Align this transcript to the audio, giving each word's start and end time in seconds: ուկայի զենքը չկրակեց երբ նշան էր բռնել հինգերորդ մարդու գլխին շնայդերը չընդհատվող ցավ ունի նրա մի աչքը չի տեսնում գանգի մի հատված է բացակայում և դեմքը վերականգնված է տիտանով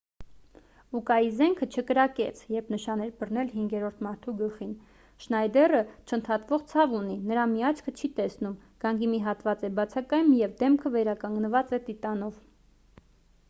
ուկայի 0.99 1.27
զենքը 1.41 1.65
չկրակեց 1.73 2.39
երբ 2.53 2.71
նշան 2.75 3.03
էր 3.07 3.11
բռնել 3.19 3.51
հինգերորդ 3.57 3.99
մարդու 4.07 4.33
գլխին 4.39 4.71
շնայդերը 5.25 5.83
չընդհատվող 6.01 6.65
ցավ 6.73 6.97
ունի 7.01 7.19
նրա 7.33 7.45
մի 7.53 7.63
աչքը 7.71 7.95
չի 8.01 8.11
տեսնում 8.21 8.57
գանգի 8.87 9.11
մի 9.15 9.23
հատված 9.29 9.67
է 9.69 9.73
բացակայում 9.83 10.35
և 10.41 10.57
դեմքը 10.65 10.93
վերականգնված 10.97 11.77
է 11.79 11.83
տիտանով 11.91 12.45